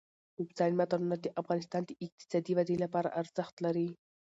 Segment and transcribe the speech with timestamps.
[0.39, 3.89] اوبزین معدنونه د افغانستان د اقتصادي ودې لپاره ارزښت لري.